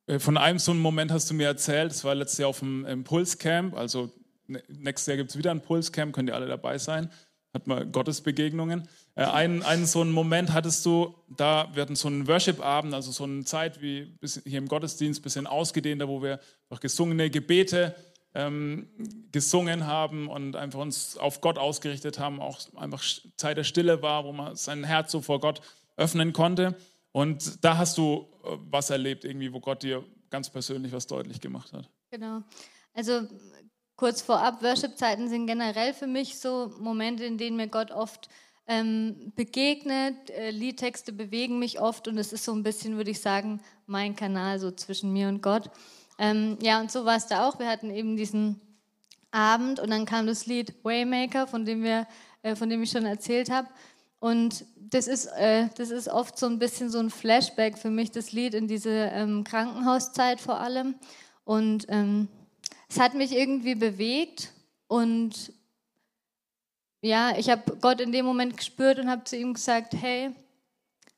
[0.07, 2.59] Äh, von einem so einen Moment hast du mir erzählt, das war letztes Jahr auf
[2.59, 4.11] dem Impulscamp, also
[4.47, 7.11] ne, nächstes Jahr gibt es wieder ein Impulscamp, könnt ihr alle dabei sein,
[7.55, 8.89] hat man Gottesbegegnungen.
[9.15, 13.13] Äh, einen, einen so einen Moment hattest du, da wir hatten so einen Worship-Abend, also
[13.13, 17.95] so eine Zeit wie hier im Gottesdienst, ein bisschen ausgedehnter, wo wir auch gesungene Gebete
[18.35, 18.89] ähm,
[19.33, 23.03] gesungen haben und einfach uns auf Gott ausgerichtet haben, auch einfach
[23.37, 25.61] Zeit der Stille war, wo man sein Herz so vor Gott
[25.99, 26.77] öffnen konnte.
[27.13, 31.41] Und da hast du äh, was erlebt, irgendwie, wo Gott dir ganz persönlich was deutlich
[31.41, 31.91] gemacht hat.
[32.11, 32.43] Genau.
[32.95, 33.27] Also
[33.97, 38.29] kurz vorab, Worship-Zeiten sind generell für mich so Momente, in denen mir Gott oft
[38.67, 40.31] ähm, begegnet.
[40.31, 44.15] Äh, Liedtexte bewegen mich oft und es ist so ein bisschen, würde ich sagen, mein
[44.15, 45.71] Kanal so zwischen mir und Gott.
[46.19, 47.59] Ähm, ja, und so war es da auch.
[47.59, 48.61] Wir hatten eben diesen
[49.31, 52.07] Abend und dann kam das Lied Waymaker, von dem, wir,
[52.43, 53.69] äh, von dem ich schon erzählt habe.
[54.21, 58.11] Und das ist, äh, das ist oft so ein bisschen so ein Flashback für mich,
[58.11, 60.95] das Lied in diese ähm, Krankenhauszeit vor allem.
[61.45, 62.29] Und ähm,
[62.89, 64.53] es hat mich irgendwie bewegt
[64.87, 65.53] und
[67.01, 70.31] ja, ich habe Gott in dem Moment gespürt und habe zu ihm gesagt, hey,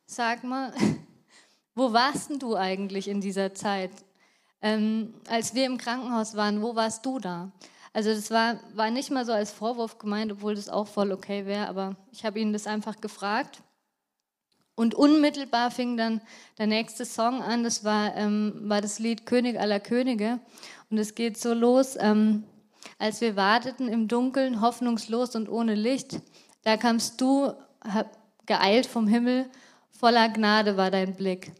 [0.04, 0.74] sag mal,
[1.74, 3.92] wo warst denn du eigentlich in dieser Zeit?
[4.60, 7.50] Ähm, als wir im Krankenhaus waren, wo warst du da?
[7.92, 11.46] Also das war, war nicht mal so als Vorwurf gemeint, obwohl das auch voll okay
[11.46, 13.62] wäre, aber ich habe ihn das einfach gefragt.
[14.76, 16.20] Und unmittelbar fing dann
[16.56, 20.40] der nächste Song an, das war, ähm, war das Lied König aller Könige.
[20.88, 22.44] Und es geht so los, ähm,
[22.98, 26.20] als wir warteten im Dunkeln, hoffnungslos und ohne Licht,
[26.62, 27.52] da kamst du
[28.46, 29.50] geeilt vom Himmel,
[29.90, 31.52] voller Gnade war dein Blick.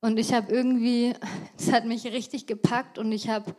[0.00, 1.14] Und ich habe irgendwie,
[1.58, 3.54] es hat mich richtig gepackt und ich habe,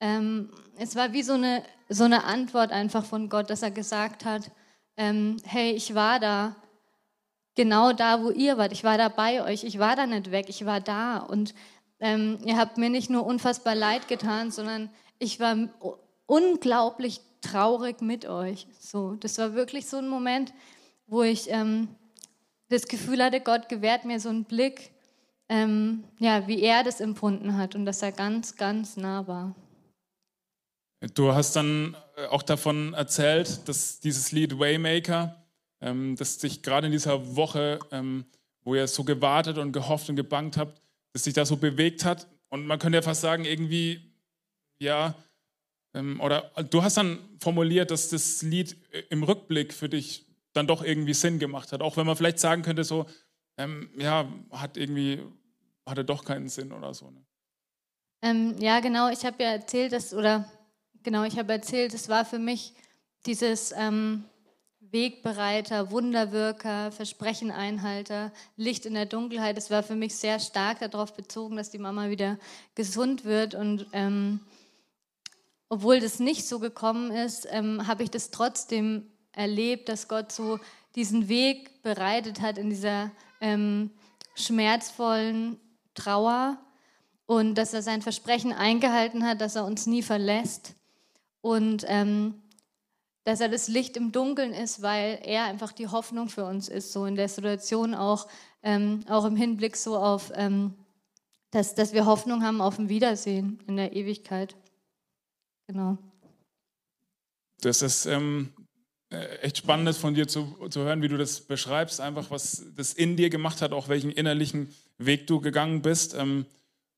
[0.00, 4.24] ähm, es war wie so eine, so eine Antwort einfach von Gott, dass er gesagt
[4.24, 4.50] hat,
[4.96, 6.56] ähm, hey, ich war da,
[7.54, 10.46] genau da, wo ihr wart, ich war da bei euch, ich war da nicht weg,
[10.48, 11.54] ich war da und
[12.00, 15.56] ähm, ihr habt mir nicht nur unfassbar leid getan, sondern ich war
[16.26, 18.66] unglaublich traurig mit euch.
[18.78, 20.54] So, das war wirklich so ein Moment,
[21.06, 21.88] wo ich ähm,
[22.68, 24.92] das Gefühl hatte, Gott gewährt mir so einen Blick,
[25.48, 29.54] ähm, ja, wie er das empfunden hat und dass er ganz, ganz nah war.
[31.14, 35.42] Du hast dann äh, auch davon erzählt, dass dieses Lied Waymaker,
[35.80, 38.26] ähm, das dich gerade in dieser Woche, ähm,
[38.62, 40.82] wo ihr so gewartet und gehofft und gebangt habt,
[41.12, 42.28] dass sich da so bewegt hat.
[42.50, 44.12] Und man könnte ja fast sagen, irgendwie,
[44.78, 45.14] ja,
[45.94, 50.66] ähm, oder du hast dann formuliert, dass das Lied äh, im Rückblick für dich dann
[50.66, 51.80] doch irgendwie Sinn gemacht hat.
[51.80, 53.06] Auch wenn man vielleicht sagen könnte, so,
[53.56, 55.20] ähm, ja, hat irgendwie,
[55.86, 57.10] hatte doch keinen Sinn oder so.
[57.10, 57.24] Ne?
[58.22, 60.50] Ähm, ja, genau, ich habe ja erzählt, dass, oder
[61.02, 62.74] genau, ich habe erzählt, es war für mich
[63.26, 64.24] dieses ähm,
[64.80, 69.56] Wegbereiter, Wunderwirker, Versprechen-Einhalter, Licht in der Dunkelheit.
[69.56, 72.38] Es war für mich sehr stark darauf bezogen, dass die Mama wieder
[72.74, 74.40] gesund wird und ähm,
[75.68, 80.58] obwohl das nicht so gekommen ist, ähm, habe ich das trotzdem erlebt, dass Gott so
[80.96, 83.90] diesen Weg bereitet hat in dieser ähm,
[84.34, 85.60] schmerzvollen
[85.94, 86.58] Trauer
[87.26, 90.74] und dass er sein Versprechen eingehalten hat, dass er uns nie verlässt
[91.40, 92.34] und ähm,
[93.24, 96.92] dass er das Licht im Dunkeln ist, weil er einfach die Hoffnung für uns ist,
[96.92, 98.28] so in der Situation auch,
[98.62, 100.74] ähm, auch im Hinblick so auf, ähm,
[101.50, 104.56] dass, dass wir Hoffnung haben auf ein Wiedersehen in der Ewigkeit.
[105.66, 105.98] Genau.
[107.60, 108.52] Das ist ähm,
[109.10, 112.94] äh, echt spannend von dir zu, zu hören, wie du das beschreibst, einfach was das
[112.94, 116.14] in dir gemacht hat, auch welchen innerlichen Weg du gegangen bist.
[116.14, 116.46] Ähm,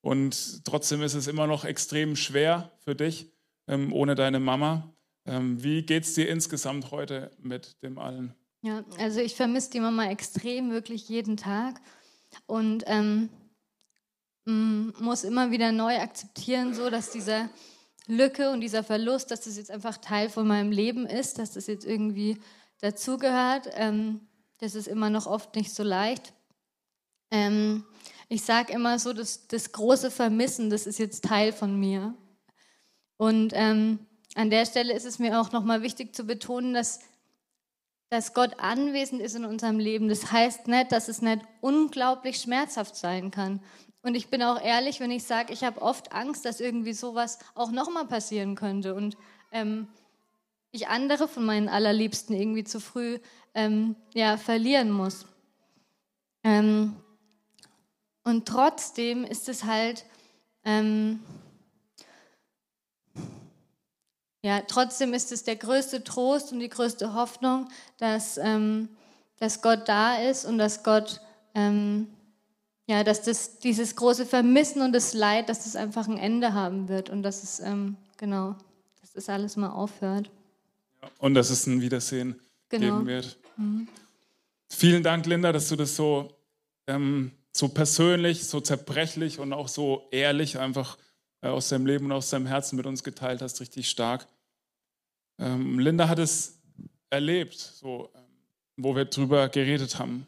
[0.02, 3.32] und trotzdem ist es immer noch extrem schwer für dich
[3.72, 4.92] ähm, ohne deine Mama.
[5.26, 8.34] Ähm, wie geht es dir insgesamt heute mit dem allen?
[8.62, 11.80] Ja, also ich vermisse die Mama extrem, wirklich jeden Tag.
[12.46, 13.28] Und ähm,
[14.44, 17.48] muss immer wieder neu akzeptieren, so dass dieser
[18.06, 21.66] Lücke und dieser Verlust, dass das jetzt einfach Teil von meinem Leben ist, dass das
[21.66, 22.38] jetzt irgendwie
[22.80, 23.68] dazugehört.
[23.74, 24.20] Ähm,
[24.58, 26.32] das ist immer noch oft nicht so leicht.
[27.30, 27.84] Ähm,
[28.28, 32.14] ich sage immer so, dass das große Vermissen, das ist jetzt Teil von mir.
[33.22, 34.00] Und ähm,
[34.34, 36.98] an der Stelle ist es mir auch nochmal wichtig zu betonen, dass,
[38.10, 40.08] dass Gott anwesend ist in unserem Leben.
[40.08, 43.62] Das heißt nicht, dass es nicht unglaublich schmerzhaft sein kann.
[44.02, 47.38] Und ich bin auch ehrlich, wenn ich sage, ich habe oft Angst, dass irgendwie sowas
[47.54, 49.16] auch nochmal passieren könnte und
[49.52, 49.86] ähm,
[50.72, 53.20] ich andere von meinen Allerliebsten irgendwie zu früh
[53.54, 55.26] ähm, ja, verlieren muss.
[56.42, 56.96] Ähm,
[58.24, 60.06] und trotzdem ist es halt,
[60.64, 61.20] ähm,
[64.42, 68.88] ja, trotzdem ist es der größte Trost und die größte Hoffnung, dass, ähm,
[69.38, 71.20] dass Gott da ist und dass Gott
[71.54, 72.08] ähm,
[72.86, 76.88] ja, dass das, dieses große Vermissen und das Leid, dass das einfach ein Ende haben
[76.88, 78.56] wird und dass es, ähm, genau,
[79.00, 80.30] dass das alles mal aufhört.
[81.18, 82.98] und dass es ein Wiedersehen genau.
[82.98, 83.38] geben wird.
[83.56, 83.88] Mhm.
[84.68, 86.36] Vielen Dank, Linda, dass du das so,
[86.86, 90.98] ähm, so persönlich, so zerbrechlich und auch so ehrlich einfach
[91.50, 94.26] aus deinem Leben und aus deinem Herzen mit uns geteilt hast, richtig stark.
[95.38, 96.60] Ähm, Linda hat es
[97.10, 98.22] erlebt, so, ähm,
[98.76, 100.26] wo wir drüber geredet haben.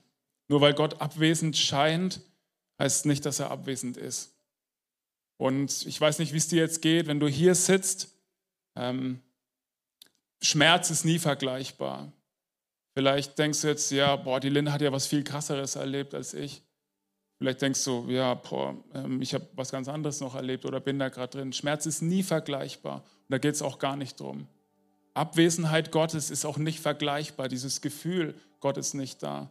[0.49, 2.21] Nur weil Gott abwesend scheint,
[2.79, 4.35] heißt nicht, dass er abwesend ist.
[5.37, 8.15] Und ich weiß nicht, wie es dir jetzt geht, wenn du hier sitzt.
[8.77, 9.21] Ähm,
[10.43, 12.13] Schmerz ist nie vergleichbar.
[12.97, 16.35] Vielleicht denkst du jetzt, ja, boah, die Linda hat ja was viel krasseres erlebt als
[16.35, 16.63] ich.
[17.39, 20.99] Vielleicht denkst du, ja, boah, ähm, ich habe was ganz anderes noch erlebt oder bin
[20.99, 21.53] da gerade drin.
[21.53, 24.47] Schmerz ist nie vergleichbar und da geht es auch gar nicht drum.
[25.15, 27.49] Abwesenheit Gottes ist auch nicht vergleichbar.
[27.49, 29.51] Dieses Gefühl, Gott ist nicht da.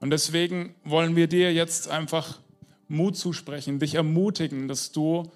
[0.00, 2.40] Und deswegen wollen wir dir jetzt einfach
[2.88, 5.30] Mut zusprechen, dich ermutigen, dass du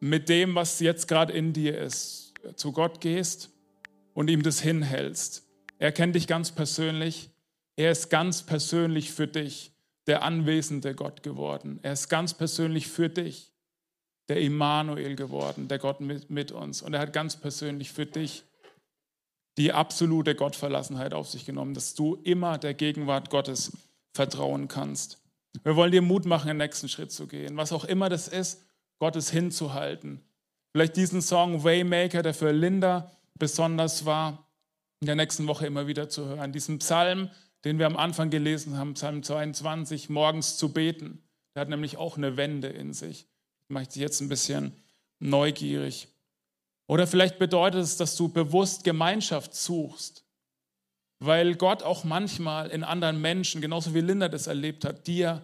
[0.00, 3.50] mit dem, was jetzt gerade in dir ist, zu Gott gehst
[4.14, 5.46] und ihm das hinhältst.
[5.78, 7.30] Er kennt dich ganz persönlich.
[7.76, 9.73] Er ist ganz persönlich für dich
[10.06, 11.78] der anwesende Gott geworden.
[11.82, 13.52] Er ist ganz persönlich für dich
[14.28, 16.82] der Immanuel geworden, der Gott mit, mit uns.
[16.82, 18.44] Und er hat ganz persönlich für dich
[19.56, 23.72] die absolute Gottverlassenheit auf sich genommen, dass du immer der Gegenwart Gottes
[24.12, 25.22] vertrauen kannst.
[25.62, 27.56] Wir wollen dir Mut machen, den nächsten Schritt zu gehen.
[27.56, 28.64] Was auch immer das ist,
[28.98, 30.24] Gottes hinzuhalten.
[30.72, 34.50] Vielleicht diesen Song Waymaker, der für Linda besonders war,
[35.00, 36.52] in der nächsten Woche immer wieder zu hören.
[36.52, 37.30] Diesen Psalm,
[37.64, 41.22] den wir am Anfang gelesen haben, Psalm 22, morgens zu beten.
[41.54, 43.26] Der hat nämlich auch eine Wende in sich.
[43.68, 44.72] Mache ich dich jetzt ein bisschen
[45.18, 46.08] neugierig.
[46.86, 50.24] Oder vielleicht bedeutet es, dass du bewusst Gemeinschaft suchst,
[51.20, 55.40] weil Gott auch manchmal in anderen Menschen, genauso wie Linda das erlebt hat, dir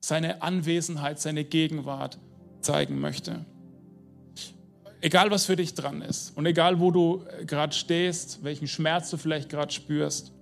[0.00, 2.18] seine Anwesenheit, seine Gegenwart
[2.60, 3.44] zeigen möchte.
[5.02, 9.16] Egal, was für dich dran ist und egal, wo du gerade stehst, welchen Schmerz du
[9.16, 10.32] vielleicht gerade spürst,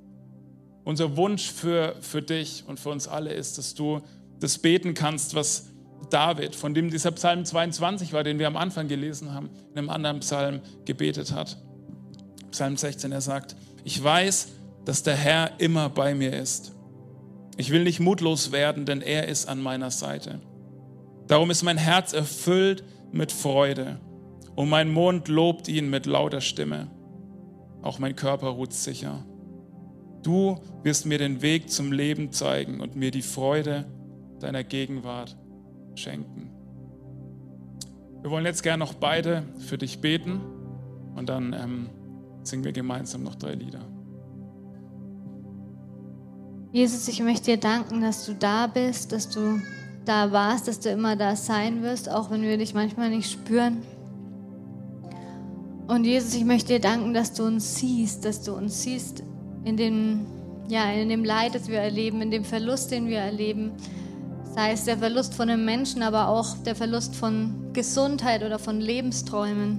[0.90, 4.00] unser Wunsch für, für dich und für uns alle ist, dass du
[4.40, 5.68] das beten kannst, was
[6.10, 9.88] David, von dem dieser Psalm 22 war, den wir am Anfang gelesen haben, in einem
[9.88, 11.56] anderen Psalm gebetet hat.
[12.50, 14.48] Psalm 16, er sagt, ich weiß,
[14.84, 16.72] dass der Herr immer bei mir ist.
[17.56, 20.40] Ich will nicht mutlos werden, denn er ist an meiner Seite.
[21.28, 24.00] Darum ist mein Herz erfüllt mit Freude
[24.56, 26.88] und mein Mund lobt ihn mit lauter Stimme.
[27.80, 29.24] Auch mein Körper ruht sicher.
[30.22, 33.86] Du wirst mir den Weg zum Leben zeigen und mir die Freude
[34.38, 35.36] deiner Gegenwart
[35.94, 36.50] schenken.
[38.22, 40.40] Wir wollen jetzt gerne noch beide für dich beten
[41.16, 41.90] und dann ähm,
[42.42, 43.80] singen wir gemeinsam noch drei Lieder.
[46.72, 49.60] Jesus, ich möchte dir danken, dass du da bist, dass du
[50.04, 53.82] da warst, dass du immer da sein wirst, auch wenn wir dich manchmal nicht spüren.
[55.88, 59.24] Und Jesus, ich möchte dir danken, dass du uns siehst, dass du uns siehst
[59.64, 60.26] in dem,
[60.68, 63.72] ja, in dem Leid, das wir erleben, in dem Verlust, den wir erleben,
[64.54, 68.80] Sei es der Verlust von einem Menschen, aber auch der Verlust von Gesundheit oder von
[68.80, 69.78] Lebensträumen.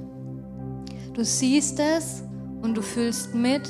[1.13, 2.24] Du siehst es
[2.62, 3.63] und du fühlst mit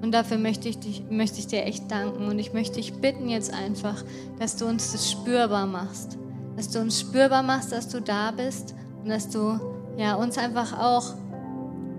[0.00, 2.28] und dafür möchte ich, dich, möchte ich dir echt danken.
[2.28, 4.04] Und ich möchte dich bitten jetzt einfach,
[4.38, 6.16] dass du uns das spürbar machst.
[6.56, 9.58] Dass du uns spürbar machst, dass du da bist und dass du
[9.96, 11.14] ja, uns einfach auch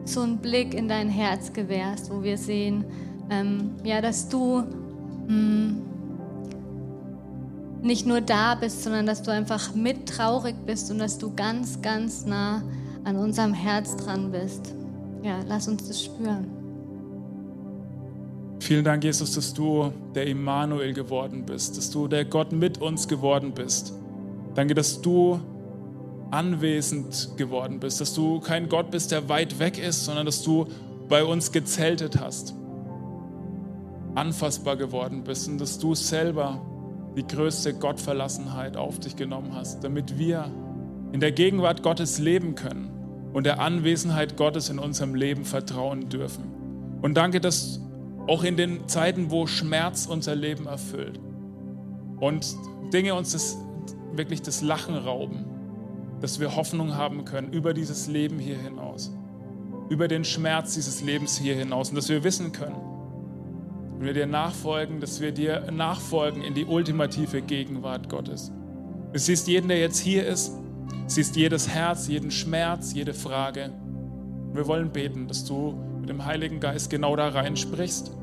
[0.05, 2.85] so einen Blick in dein Herz gewährst, wo wir sehen,
[3.29, 4.63] ähm, ja, dass du
[5.27, 5.81] mh, mm,
[7.81, 11.81] nicht nur da bist, sondern dass du einfach mit traurig bist und dass du ganz,
[11.81, 12.61] ganz nah
[13.03, 14.75] an unserem Herz dran bist.
[15.23, 16.47] Ja, lass uns das spüren.
[18.59, 23.07] Vielen Dank, Jesus, dass du der Immanuel geworden bist, dass du der Gott mit uns
[23.07, 23.93] geworden bist.
[24.53, 25.39] Danke, dass du
[26.31, 30.67] anwesend geworden bist, dass du kein Gott bist, der weit weg ist, sondern dass du
[31.07, 32.53] bei uns gezeltet hast,
[34.15, 36.61] anfassbar geworden bist und dass du selber
[37.15, 40.51] die größte Gottverlassenheit auf dich genommen hast, damit wir
[41.11, 42.91] in der Gegenwart Gottes leben können
[43.33, 46.43] und der Anwesenheit Gottes in unserem Leben vertrauen dürfen.
[47.01, 47.81] Und danke, dass
[48.27, 51.19] auch in den Zeiten, wo Schmerz unser Leben erfüllt
[52.19, 52.55] und
[52.93, 53.57] Dinge uns das,
[54.13, 55.45] wirklich das Lachen rauben,
[56.21, 59.11] dass wir Hoffnung haben können über dieses Leben hier hinaus,
[59.89, 62.75] über den Schmerz dieses Lebens hier hinaus und dass wir wissen können,
[63.99, 68.49] wenn wir dir nachfolgen, dass wir dir nachfolgen in die ultimative Gegenwart Gottes.
[69.11, 70.53] Du siehst jeden, der jetzt hier ist,
[71.07, 73.73] siehst jedes Herz, jeden Schmerz, jede Frage.
[74.53, 78.15] Wir wollen beten, dass du mit dem Heiligen Geist genau da reinsprichst,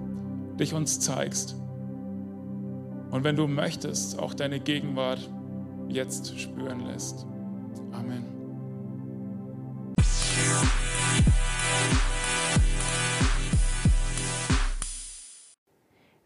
[0.59, 1.57] dich uns zeigst.
[3.11, 5.31] Und wenn du möchtest, auch deine Gegenwart
[5.89, 7.27] jetzt spüren lässt.
[7.93, 8.26] Amen.